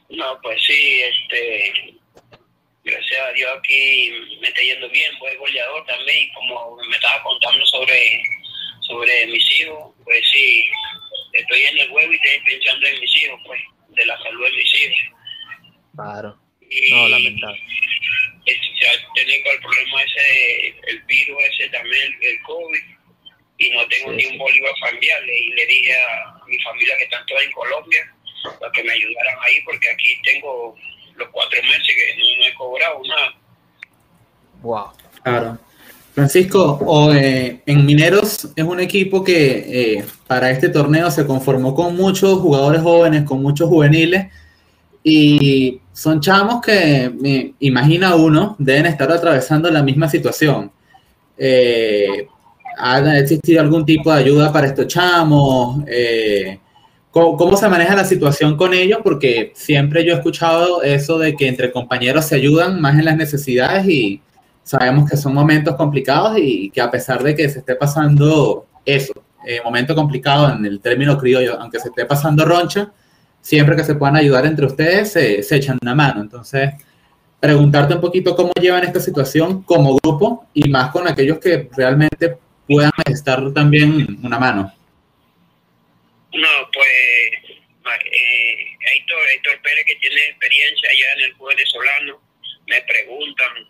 No, 0.10 0.40
pues 0.42 0.60
sí, 0.66 1.02
este, 1.02 1.94
gracias 2.84 3.22
a 3.22 3.32
Dios 3.34 3.52
aquí 3.58 4.12
me 4.42 4.48
está 4.48 4.62
yendo 4.62 4.90
bien, 4.90 5.12
voy 5.20 5.36
goleador 5.36 5.86
también 5.86 6.24
y 6.24 6.34
como 6.34 6.78
me 6.78 6.96
estaba 6.96 7.22
contando 7.22 7.64
sobre, 7.68 8.24
sobre 8.82 9.28
mis 9.28 9.52
hijos, 9.60 9.94
pues 10.04 10.22
sí, 10.32 10.66
estoy 11.34 11.62
en 11.62 11.78
el 11.78 11.92
huevo 11.92 12.12
y 12.12 12.16
estoy 12.16 12.40
pensando 12.46 12.88
en 12.88 13.00
mis 13.00 13.16
hijos, 13.18 13.40
pues, 13.46 13.62
de 13.90 14.06
la 14.06 14.18
salud 14.24 14.46
de 14.46 14.52
mis 14.52 14.76
hijos. 14.82 15.00
Claro. 15.96 16.40
no, 16.90 17.10
lamentable. 17.10 17.62
Tengo 18.46 19.52
el 19.52 19.60
problema 19.60 20.02
ese, 20.02 20.76
el 20.88 21.02
virus 21.04 21.38
ese 21.52 21.70
también, 21.70 22.18
el 22.22 22.42
COVID, 22.42 22.84
y 23.60 23.70
no 23.72 23.88
tengo 23.88 24.14
ni 24.14 24.26
un 24.26 24.38
bolívar 24.40 24.74
familiar. 24.80 25.22
Y 25.24 25.50
le 25.52 25.66
dije 25.68 25.94
a 25.94 26.46
mi 26.48 26.58
familia 26.60 26.98
que 26.98 27.04
están 27.04 27.26
todas 27.28 27.44
en 27.44 27.52
Colombia 27.52 28.16
para 28.60 28.72
que 28.72 28.84
me 28.84 28.94
ayudaran 28.94 29.36
ahí, 29.46 29.62
porque 29.66 29.90
aquí 29.90 30.16
tengo 30.24 30.76
los 31.16 31.30
cuatro 31.30 31.60
meses 31.64 31.88
que 31.88 32.38
no, 32.38 32.46
he 32.46 32.54
cobrado 32.56 33.02
nada. 33.08 33.36
Wow. 34.62 34.86
Claro. 35.24 35.58
Francisco, 36.14 36.80
o, 36.86 37.14
eh, 37.14 37.62
en 37.66 37.86
Mineros 37.86 38.50
es 38.56 38.64
un 38.64 38.80
equipo 38.80 39.24
que 39.24 39.98
eh, 40.00 40.06
para 40.28 40.52
este 40.52 40.70
torneo 40.70 41.10
se 41.12 41.26
conformó 41.26 41.74
con 41.74 41.96
muchos 41.96 42.40
jugadores 42.40 42.82
jóvenes, 42.82 43.24
con 43.24 43.42
muchos 43.42 43.70
juveniles, 43.70 44.28
y 45.04 45.80
son 45.94 46.20
chamos 46.20 46.62
que, 46.62 47.10
me 47.10 47.54
imagina 47.60 48.16
uno, 48.16 48.56
deben 48.60 48.86
estar 48.86 49.12
atravesando 49.12 49.70
la 49.70 49.84
misma 49.84 50.10
situación. 50.10 50.72
Eh, 51.38 52.28
¿Ha 52.78 53.18
existido 53.18 53.62
algún 53.62 53.86
tipo 53.86 54.12
de 54.14 54.20
ayuda 54.20 54.52
para 54.52 54.68
estos 54.68 54.88
chamos? 54.88 55.84
Eh, 55.88 56.60
¿cómo, 57.12 57.58
se 57.58 57.68
maneja 57.68 57.96
la 57.96 58.06
situación 58.06 58.58
con 58.58 58.74
ellos? 58.74 59.00
Porque 59.04 59.52
siempre 59.56 60.06
yo 60.06 60.14
he 60.14 60.18
escuchado 60.18 60.82
eso 60.84 61.18
de 61.18 61.36
que 61.36 61.48
entre 61.48 61.72
compañeros 61.72 62.26
se 62.26 62.36
ayudan 62.36 62.80
más 62.82 62.98
en 62.98 63.06
las 63.06 63.18
necesidades 63.18 63.88
y 63.88 64.22
sabemos 64.64 65.10
que 65.10 65.18
son 65.18 65.34
momentos 65.34 65.76
complicados 65.76 66.38
y 66.38 66.70
que 66.70 66.82
a 66.82 66.92
pesar 66.92 67.24
de 67.24 67.36
que 67.36 67.50
se 67.50 67.60
esté 67.60 67.76
pasando 67.76 68.66
eso, 68.86 69.14
eh, 69.46 69.62
momento 69.64 69.96
complicado 69.96 70.54
en 70.54 70.66
el 70.66 70.80
término 70.80 71.18
criollo, 71.18 71.60
aunque 71.60 71.80
se 71.80 71.90
esté 71.90 72.06
pasando 72.06 72.46
roncha, 72.46 72.92
siempre 73.42 73.76
que 73.76 73.84
se 73.84 73.96
puedan 73.96 74.16
ayudar 74.16 74.46
entre 74.46 74.66
ustedes, 74.66 75.12
se, 75.14 75.56
echan 75.56 75.78
una 75.82 75.96
mano. 75.96 76.22
Entonces, 76.22 76.72
preguntarte 77.40 77.96
un 77.96 78.02
poquito 78.02 78.36
cómo 78.36 78.52
llevan 78.60 78.84
esta 78.84 79.00
situación 79.00 79.64
como 79.64 79.98
grupo 79.98 80.46
y 80.54 80.70
más 80.70 80.92
con 80.92 81.08
aquellos 81.08 81.40
que 81.40 81.70
realmente 81.76 82.38
puedan 82.68 82.92
estar 83.06 83.52
también 83.54 84.20
una 84.24 84.38
mano. 84.38 84.72
No, 86.34 86.72
pues 86.72 86.88
eh, 88.12 88.78
Héctor, 88.94 89.62
Pérez, 89.62 89.86
que 89.86 89.96
tiene 89.96 90.22
experiencia 90.26 90.90
allá 90.90 91.14
en 91.14 91.22
el 91.22 91.34
juego 91.34 91.56
venezolano, 91.56 92.22
me 92.68 92.82
preguntan 92.84 93.68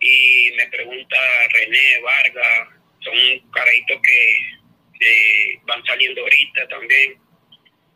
y 0.00 0.52
me 0.56 0.66
pregunta 0.68 1.16
René 1.52 2.00
Vargas, 2.02 2.68
son 3.00 3.50
carajitos 3.50 4.00
que 4.02 5.60
van 5.64 5.84
saliendo 5.84 6.20
ahorita 6.22 6.68
también 6.68 7.18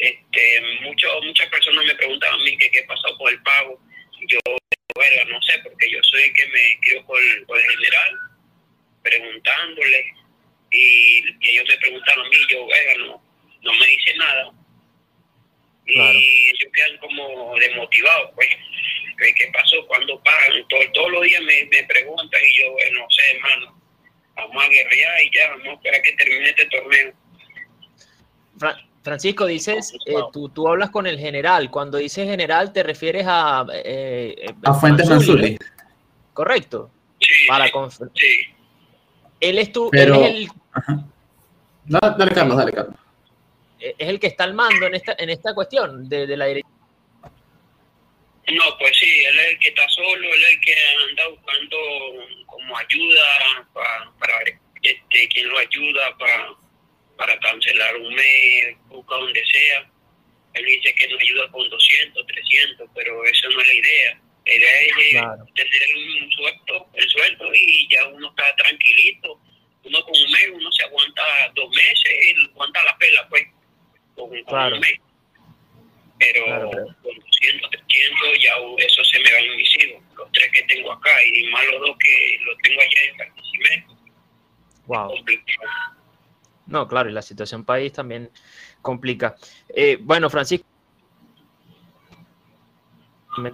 este, 0.03 0.61
mucho, 0.81 1.07
muchas 1.23 1.49
personas 1.49 1.85
me 1.85 1.95
preguntaban 1.95 2.41
a 2.41 2.43
mí 2.43 2.59
que 2.59 2.71
qué 2.73 2.83
pasó 2.83 3.17
con 3.17 3.33
el 3.33 3.41
pago. 3.43 3.81
Yo, 4.27 4.39
bueno, 4.97 5.25
no 5.27 5.43
sé, 5.43 5.59
porque 5.63 5.89
yo 5.91 6.03
soy 6.03 6.23
el 6.23 6.35
que 6.35 6.47
me 6.49 6.81
quedo 6.81 7.07
con, 7.07 7.19
el 7.23 7.47
general, 7.47 8.19
preguntándole, 9.03 10.15
y, 10.73 11.49
ellos 11.49 11.65
me 11.69 11.77
preguntaron 11.77 12.27
a 12.27 12.29
mí, 12.31 12.37
yo, 12.49 12.65
bueno, 12.65 13.07
no, 13.07 13.23
no 13.62 13.73
me 13.73 13.87
dice 13.87 14.16
nada. 14.16 14.52
Y 15.87 15.99
ellos 16.00 16.73
quedan 16.73 16.99
como 16.99 17.54
desmotivados, 17.57 18.31
pues, 18.35 18.49
¿qué, 19.19 19.50
pasó? 19.52 19.85
¿Cuándo 19.88 20.21
pagan? 20.23 20.66
todos 20.69 21.11
los 21.11 21.23
días 21.23 21.42
me, 21.42 21.64
me 21.64 21.85
preguntan 21.85 22.40
y 22.42 22.59
yo, 22.59 22.73
bueno, 22.73 23.00
no 23.00 23.11
sé, 23.11 23.37
hermano, 23.37 23.83
vamos 24.37 24.64
a 24.64 24.69
guerrear 24.69 25.23
y 25.23 25.31
ya, 25.35 25.50
vamos 25.50 25.66
a 25.66 25.73
esperar 25.73 26.02
que 26.02 26.12
termine 26.12 26.50
este 26.50 26.66
torneo. 26.66 27.12
Francisco, 29.02 29.47
dices, 29.47 29.92
eh, 30.07 30.14
tú, 30.33 30.49
tú 30.49 30.69
hablas 30.69 30.90
con 30.90 31.07
el 31.07 31.19
general. 31.19 31.71
Cuando 31.71 31.99
dices 31.99 32.28
general, 32.28 32.73
te 32.73 32.83
refieres 32.83 33.25
a. 33.26 33.66
Eh, 33.73 34.35
eh, 34.38 34.54
a 34.64 34.75
Fuentes 34.75 35.09
Mansuri. 35.09 35.59
Correcto. 36.33 36.90
Sí. 37.21 37.47
Para 37.49 37.66
sí. 37.66 38.26
Él 39.40 39.59
es 39.59 39.73
tu. 39.73 39.90
Él 39.92 40.12
es 40.12 40.31
el... 40.31 40.49
dale, 41.87 42.31
Carlos, 42.33 42.57
dale, 42.57 42.73
Carlos. 42.73 42.95
Es 43.83 44.09
el 44.09 44.21
que 44.21 44.29
está 44.29 44.45
al 44.45 44.55
mando 44.55 44.87
en 44.87 44.95
esta, 44.95 45.15
en 45.19 45.31
esta 45.31 45.55
cuestión 45.55 46.09
de, 46.09 46.27
de 46.27 46.37
la 46.37 46.47
dirección. 46.47 46.73
No, 48.53 48.79
pues 48.79 48.97
sí, 48.99 49.25
él 49.25 49.39
es 49.39 49.49
el 49.51 49.59
que 49.59 49.69
está 49.69 49.89
solo, 49.89 50.35
él 50.35 50.43
es 50.43 50.51
el 50.51 50.61
que 50.61 50.75
anda 51.09 51.29
buscando 51.29 51.77
como 52.47 52.79
ayuda 52.79 53.69
para, 53.73 54.12
para 54.19 54.35
este, 54.83 55.29
quien 55.29 55.49
lo 55.49 55.59
ayuda 55.59 56.17
para 56.19 56.49
para 57.23 57.39
cancelar 57.39 57.97
un 57.97 58.15
mes, 58.15 58.77
busca 58.89 59.15
donde 59.15 59.45
sea. 59.47 59.89
Él 60.55 60.65
dice 60.65 60.93
que 60.95 61.09
nos 61.09 61.21
ayuda 61.21 61.51
con 61.53 61.69
200, 61.69 62.27
300, 62.27 62.91
pero 62.95 63.25
eso 63.25 63.49
no 63.51 63.61
es 63.61 63.67
la 63.69 63.75
idea. 63.75 64.21
La 64.45 64.55
idea 64.55 64.81
es 64.83 65.55
tener 65.55 65.97
un 65.97 66.33
sueldo, 66.33 66.91
el 66.95 67.09
sueldo 67.09 67.55
y 67.55 67.89
ya 67.91 68.09
uno 68.09 68.29
está 68.29 68.57
tranquilito. 68.57 69.41
Uno 69.85 70.03
con 70.05 70.15
un 70.21 70.33
mes, 70.33 70.51
uno 70.53 70.73
se 70.73 70.85
aguanta 70.85 71.23
dos 71.55 71.71
meses, 71.71 72.12
y 72.12 72.51
aguanta 72.51 72.85
la 72.85 72.99
pela, 72.99 73.29
pues, 73.29 73.45
con, 74.14 74.25
un 74.25 74.81
mes. 74.81 75.00
Pero 76.19 76.71
con 76.71 76.71
200, 76.71 77.71
300 77.71 78.38
ya 78.40 78.52
eso 78.78 79.04
se 79.04 79.19
me 79.21 79.33
va 79.33 79.38
en 79.38 79.57
mis 79.57 79.85
hijos, 79.85 80.02
los 80.16 80.31
tres 80.33 80.50
que 80.52 80.62
tengo 80.75 80.92
acá 80.92 81.11
y 81.33 81.50
más 81.50 81.64
los 81.73 81.81
dos 81.81 81.97
que 81.99 82.38
los 82.45 82.57
tengo 82.59 82.81
allá 82.81 83.11
en 83.11 83.16
Barquisimeto. 83.16 83.97
Wow. 84.87 85.14
No, 86.66 86.88
claro, 86.88 87.11
y 87.11 87.12
la 87.12 87.23
situación 87.23 87.64
país 87.64 87.92
también 87.92 88.31
complica. 88.81 89.37
Eh, 89.75 89.99
bueno, 90.00 90.31
Francisco, 90.31 90.66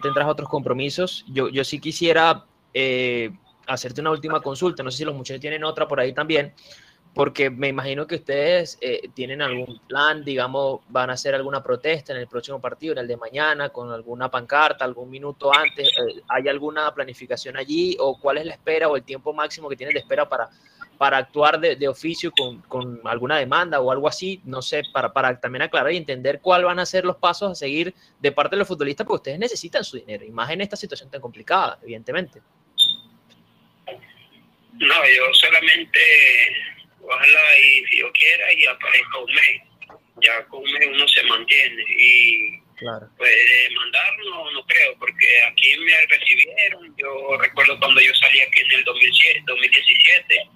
tendrás 0.02 0.28
otros 0.28 0.48
compromisos. 0.48 1.24
Yo, 1.28 1.48
yo 1.48 1.64
sí 1.64 1.80
quisiera 1.80 2.44
eh, 2.74 3.30
hacerte 3.66 4.00
una 4.00 4.10
última 4.10 4.40
consulta. 4.40 4.82
No 4.82 4.90
sé 4.90 4.98
si 4.98 5.04
los 5.04 5.14
muchachos 5.14 5.40
tienen 5.40 5.64
otra 5.64 5.86
por 5.86 6.00
ahí 6.00 6.12
también, 6.12 6.54
porque 7.18 7.50
me 7.50 7.66
imagino 7.66 8.06
que 8.06 8.14
ustedes 8.14 8.78
eh, 8.80 9.10
tienen 9.12 9.42
algún 9.42 9.80
plan, 9.88 10.24
digamos, 10.24 10.82
van 10.88 11.10
a 11.10 11.14
hacer 11.14 11.34
alguna 11.34 11.64
protesta 11.64 12.12
en 12.12 12.20
el 12.20 12.28
próximo 12.28 12.60
partido, 12.60 12.92
en 12.92 12.98
el 12.98 13.08
de 13.08 13.16
mañana, 13.16 13.70
con 13.70 13.90
alguna 13.90 14.30
pancarta, 14.30 14.84
algún 14.84 15.10
minuto 15.10 15.50
antes. 15.52 15.90
¿Hay 16.28 16.46
alguna 16.46 16.94
planificación 16.94 17.56
allí 17.56 17.96
o 17.98 18.20
cuál 18.20 18.38
es 18.38 18.46
la 18.46 18.52
espera 18.52 18.86
o 18.86 18.94
el 18.94 19.02
tiempo 19.02 19.32
máximo 19.32 19.68
que 19.68 19.74
tienen 19.74 19.94
de 19.94 19.98
espera 19.98 20.28
para 20.28 20.48
para 20.96 21.16
actuar 21.16 21.58
de, 21.58 21.74
de 21.74 21.88
oficio 21.88 22.30
con, 22.30 22.60
con, 22.62 23.00
alguna 23.04 23.36
demanda 23.36 23.80
o 23.80 23.90
algo 23.90 24.06
así, 24.06 24.40
no 24.44 24.62
sé, 24.62 24.82
para, 24.92 25.12
para 25.12 25.40
también 25.40 25.62
aclarar 25.62 25.92
y 25.92 25.96
entender 25.96 26.40
cuáles 26.40 26.66
van 26.66 26.78
a 26.78 26.86
ser 26.86 27.04
los 27.04 27.16
pasos 27.16 27.50
a 27.50 27.54
seguir 27.56 27.94
de 28.20 28.32
parte 28.32 28.54
de 28.54 28.58
los 28.58 28.68
futbolistas, 28.68 29.06
porque 29.06 29.30
ustedes 29.30 29.38
necesitan 29.40 29.82
su 29.82 29.96
dinero, 29.96 30.24
y 30.24 30.30
más 30.30 30.50
en 30.50 30.60
esta 30.60 30.76
situación 30.76 31.08
tan 31.08 31.20
complicada, 31.20 31.78
evidentemente. 31.82 32.42
No, 34.72 34.94
yo 35.16 35.34
solamente, 35.34 35.98
ojalá 37.08 37.58
y 37.58 37.84
si 37.86 37.98
yo 37.98 38.12
quiera 38.12 38.52
y 38.52 38.66
aparezca 38.66 39.18
un 39.18 39.32
mes, 39.32 39.62
ya 40.22 40.44
con 40.46 40.62
un 40.62 40.72
mes 40.72 40.88
uno 40.88 41.08
se 41.08 41.22
mantiene 41.24 41.82
y 41.88 42.68
Claro. 42.78 43.10
Pues 43.16 43.34
mandarlo 43.74 44.52
no 44.52 44.64
creo, 44.66 44.96
porque 45.00 45.26
aquí 45.50 45.76
me 45.78 46.06
recibieron. 46.06 46.96
Yo 46.96 47.36
recuerdo 47.38 47.76
cuando 47.80 48.00
yo 48.00 48.14
salí 48.14 48.40
aquí 48.40 48.60
en 48.60 48.72
el 48.78 48.84
2007, 48.84 49.42
2017 49.46 50.48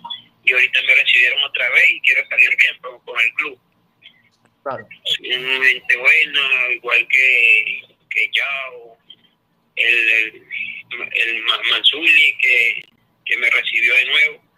y 0.44 0.52
ahorita 0.52 0.82
me 0.82 0.94
recibieron 0.94 1.42
otra 1.42 1.68
vez 1.70 1.90
y 1.90 2.00
quiero 2.02 2.26
salir 2.28 2.48
bien 2.56 2.78
con, 2.80 3.20
el 3.20 3.34
club. 3.34 3.60
Claro. 4.62 4.86
Gente 5.20 5.96
buena, 5.96 6.72
igual 6.72 7.08
que, 7.08 7.82
que 8.08 8.30
Yao, 8.32 8.98
el, 9.74 10.08
el, 10.08 10.42
el 11.12 11.42
Mansuli 11.70 12.36
que, 12.38 12.84
que 13.24 13.36
me 13.36 13.50
recibió 13.50 13.94
de 13.96 14.04
nuevo. 14.06 14.51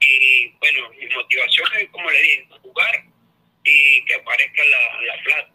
Y 0.00 0.48
bueno, 0.58 0.90
mi 0.98 1.14
motivación 1.14 1.68
es, 1.78 1.90
como 1.90 2.10
le 2.10 2.22
dije, 2.22 2.48
jugar 2.62 3.04
y 3.64 4.04
que 4.06 4.14
aparezca 4.14 4.62
la, 4.64 5.02
la 5.02 5.22
plata. 5.22 5.52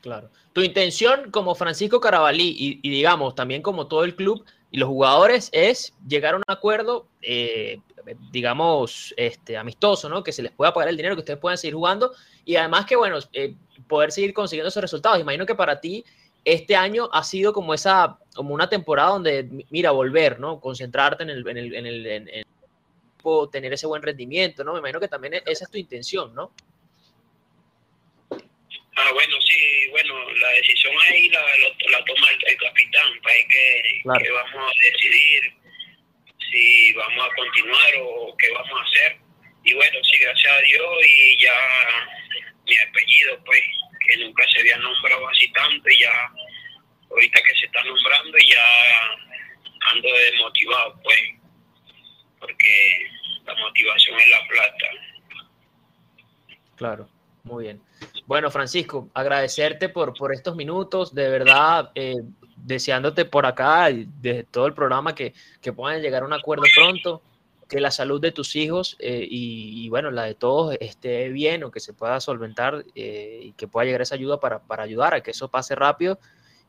Claro. 0.00 0.30
Tu 0.52 0.62
intención 0.62 1.30
como 1.30 1.54
Francisco 1.54 2.00
Carabalí 2.00 2.80
y, 2.82 2.88
digamos 2.88 3.34
también 3.34 3.62
como 3.62 3.88
todo 3.88 4.04
el 4.04 4.14
club 4.14 4.44
y 4.70 4.78
los 4.78 4.88
jugadores 4.88 5.50
es 5.52 5.92
llegar 6.06 6.34
a 6.34 6.36
un 6.36 6.44
acuerdo 6.46 7.08
eh, 7.20 7.78
digamos, 8.30 9.12
este, 9.16 9.56
amistoso, 9.56 10.08
¿no? 10.08 10.22
Que 10.22 10.32
se 10.32 10.42
les 10.42 10.52
pueda 10.52 10.72
pagar 10.72 10.88
el 10.88 10.96
dinero, 10.96 11.14
que 11.14 11.20
ustedes 11.20 11.38
puedan 11.38 11.58
seguir 11.58 11.74
jugando 11.74 12.12
y 12.44 12.56
además 12.56 12.86
que, 12.86 12.96
bueno, 12.96 13.18
eh, 13.32 13.54
poder 13.86 14.12
seguir 14.12 14.32
consiguiendo 14.32 14.68
esos 14.68 14.82
resultados. 14.82 15.20
Imagino 15.20 15.46
que 15.46 15.54
para 15.54 15.80
ti 15.80 16.04
este 16.44 16.76
año 16.76 17.08
ha 17.12 17.24
sido 17.24 17.52
como 17.52 17.74
esa, 17.74 18.18
como 18.34 18.54
una 18.54 18.68
temporada 18.68 19.10
donde, 19.10 19.66
mira, 19.70 19.90
volver, 19.90 20.40
¿no? 20.40 20.60
Concentrarte 20.60 21.24
en 21.24 21.30
el, 21.30 22.46
el 23.22 23.50
tener 23.50 23.72
ese 23.72 23.86
buen 23.86 24.02
rendimiento, 24.02 24.64
¿no? 24.64 24.72
Me 24.72 24.78
imagino 24.78 25.00
que 25.00 25.08
también 25.08 25.34
esa 25.34 25.64
es 25.64 25.70
tu 25.70 25.78
intención, 25.78 26.34
¿no? 26.34 26.52
Ah, 29.00 29.10
bueno, 29.12 29.36
sí, 29.40 29.88
bueno, 29.90 30.30
la 30.32 30.48
decisión 30.48 30.92
ahí 31.08 31.28
la, 31.28 31.40
la 31.90 32.04
toma 32.04 32.26
el, 32.46 32.56
capitán, 32.56 33.12
para 33.22 33.34
que, 33.34 34.02
que 34.24 34.30
vamos 34.30 34.72
a 34.72 34.90
decidir 34.90 35.52
si 36.50 36.92
vamos 36.94 37.26
a 37.26 37.34
continuar 37.36 37.92
o 38.02 38.36
qué 38.38 38.50
vamos 38.50 38.80
a 38.80 38.82
hacer. 38.82 39.18
Y 39.64 39.74
bueno, 39.74 39.98
sí, 40.02 40.18
gracias 40.18 40.52
a 40.52 40.60
Dios 40.62 41.06
y 41.06 41.42
ya 41.42 41.54
mi 42.66 42.76
apellido, 42.76 43.44
pues, 43.44 43.62
que 44.08 44.16
nunca 44.18 44.44
se 44.48 44.60
había 44.60 44.76
nombrado 44.78 45.28
así 45.28 45.46
tanto 45.52 45.88
y 45.90 45.98
ya 45.98 46.32
ahorita 47.10 47.40
que 47.42 47.54
se 47.60 47.66
está 47.66 47.84
nombrando 47.84 48.38
y 48.38 48.50
ya 48.50 48.66
ando 49.92 50.08
desmotivado, 50.12 51.00
pues, 51.02 51.20
la 53.44 53.54
motivación 53.54 54.16
es 54.18 54.28
la 54.30 54.48
plata. 54.48 54.86
Claro, 56.76 57.08
muy 57.44 57.64
bien. 57.64 57.80
Bueno, 58.26 58.50
Francisco, 58.50 59.08
agradecerte 59.14 59.88
por, 59.88 60.14
por 60.14 60.32
estos 60.32 60.54
minutos, 60.54 61.14
de 61.14 61.28
verdad, 61.28 61.90
eh, 61.94 62.16
deseándote 62.56 63.24
por 63.24 63.46
acá, 63.46 63.88
desde 63.90 64.44
todo 64.44 64.66
el 64.66 64.74
programa, 64.74 65.14
que, 65.14 65.34
que 65.60 65.72
puedan 65.72 66.02
llegar 66.02 66.22
a 66.22 66.26
un 66.26 66.32
acuerdo 66.32 66.64
pronto, 66.74 67.22
que 67.68 67.80
la 67.80 67.90
salud 67.90 68.20
de 68.20 68.32
tus 68.32 68.56
hijos 68.56 68.96
eh, 68.98 69.26
y, 69.28 69.88
bueno, 69.90 70.10
la 70.10 70.24
de 70.24 70.34
todos 70.34 70.76
esté 70.80 71.28
bien 71.28 71.64
o 71.64 71.70
que 71.70 71.80
se 71.80 71.92
pueda 71.92 72.18
solventar 72.20 72.84
eh, 72.94 73.40
y 73.42 73.52
que 73.52 73.68
pueda 73.68 73.84
llegar 73.84 74.00
esa 74.00 74.14
ayuda 74.14 74.40
para, 74.40 74.60
para 74.60 74.84
ayudar 74.84 75.14
a 75.14 75.20
que 75.20 75.32
eso 75.32 75.48
pase 75.48 75.74
rápido 75.74 76.18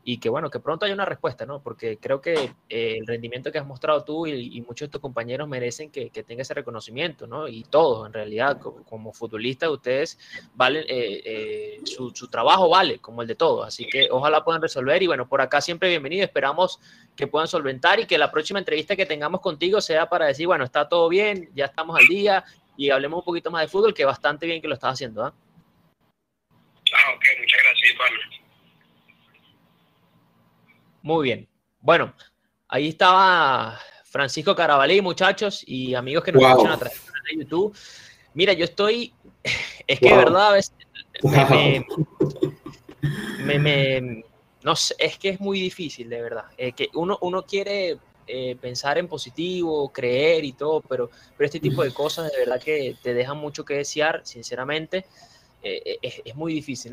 y 0.02 0.18
que 0.18 0.28
bueno, 0.30 0.50
que 0.50 0.60
pronto 0.60 0.86
haya 0.86 0.94
una 0.94 1.04
respuesta, 1.04 1.44
¿no? 1.44 1.62
Porque 1.62 1.98
creo 1.98 2.20
que 2.20 2.34
eh, 2.68 2.96
el 2.98 3.06
rendimiento 3.06 3.52
que 3.52 3.58
has 3.58 3.66
mostrado 3.66 4.02
tú 4.02 4.26
y, 4.26 4.60
muchos 4.62 4.88
de 4.88 4.92
tus 4.92 5.00
compañeros 5.00 5.48
merecen 5.48 5.90
que, 5.90 6.10
que, 6.10 6.22
tenga 6.22 6.42
ese 6.42 6.54
reconocimiento, 6.54 7.26
¿no? 7.26 7.48
Y 7.48 7.64
todos, 7.64 8.06
en 8.06 8.12
realidad, 8.12 8.58
como, 8.60 9.12
futbolistas, 9.12 9.68
ustedes 9.68 10.18
valen, 10.54 10.84
eh, 10.88 11.22
eh, 11.24 11.80
su, 11.84 12.12
trabajo 12.28 12.68
vale 12.68 12.98
como 12.98 13.22
el 13.22 13.28
de 13.28 13.34
todos, 13.34 13.66
así 13.66 13.86
que 13.86 14.08
ojalá 14.10 14.44
puedan 14.44 14.62
resolver 14.62 15.02
y 15.02 15.06
bueno, 15.06 15.28
por 15.28 15.40
acá 15.40 15.60
siempre 15.60 15.88
bienvenido, 15.88 16.24
esperamos 16.24 16.80
que 17.16 17.26
puedan 17.26 17.48
solventar 17.48 18.00
y 18.00 18.06
que 18.06 18.16
la 18.16 18.30
próxima 18.30 18.58
entrevista 18.58 18.96
que 18.96 19.06
tengamos 19.06 19.40
contigo 19.40 19.80
sea 19.80 20.08
para 20.08 20.26
decir, 20.26 20.46
bueno, 20.46 20.64
está 20.64 20.88
todo 20.88 21.08
bien, 21.08 21.50
ya 21.54 21.66
estamos 21.66 21.98
al 21.98 22.06
día 22.06 22.44
y 22.76 22.90
hablemos 22.90 23.18
un 23.18 23.24
poquito 23.24 23.50
más 23.50 23.62
de 23.62 23.68
fútbol, 23.68 23.92
que 23.92 24.04
bastante 24.04 24.46
bien 24.46 24.62
que 24.62 24.68
lo 24.68 24.74
estás 24.74 24.94
haciendo, 24.94 25.24
¿ah? 25.24 25.34
Ah, 26.92 27.12
ok, 27.14 27.24
muchas 27.40 27.60
gracias, 27.62 27.90
Iván. 27.94 28.39
Muy 31.02 31.24
bien. 31.24 31.48
Bueno, 31.80 32.12
ahí 32.68 32.88
estaba 32.88 33.78
Francisco 34.04 34.54
Carabalí, 34.54 35.00
muchachos 35.00 35.62
y 35.66 35.94
amigos 35.94 36.24
que 36.24 36.32
nos 36.32 36.42
escuchan 36.42 36.72
a 36.72 36.78
través 36.78 37.00
de 37.30 37.38
YouTube. 37.38 37.76
Mira, 38.34 38.52
yo 38.52 38.64
estoy, 38.64 39.12
es 39.86 39.98
que 39.98 40.10
de 40.10 40.16
verdad 40.16 40.48
a 40.48 40.52
veces 40.52 40.74
me, 43.44 44.24
no 44.62 44.76
sé, 44.76 44.94
es 44.98 45.18
que 45.18 45.30
es 45.30 45.40
muy 45.40 45.60
difícil, 45.60 46.08
de 46.08 46.20
verdad. 46.20 46.44
Eh, 46.58 46.72
que 46.72 46.88
uno, 46.94 47.18
uno 47.22 47.42
quiere 47.42 47.98
eh, 48.26 48.56
pensar 48.60 48.98
en 48.98 49.08
positivo, 49.08 49.90
creer 49.90 50.44
y 50.44 50.52
todo, 50.52 50.82
pero, 50.82 51.10
pero 51.36 51.46
este 51.46 51.60
tipo 51.60 51.82
de 51.82 51.92
cosas 51.92 52.30
de 52.30 52.38
verdad 52.38 52.62
que 52.62 52.96
te 53.02 53.14
dejan 53.14 53.38
mucho 53.38 53.64
que 53.64 53.74
desear, 53.74 54.20
sinceramente, 54.24 55.06
eh, 55.62 55.98
es, 56.02 56.22
es 56.24 56.34
muy 56.36 56.52
difícil, 56.52 56.84
¿no? 56.84 56.88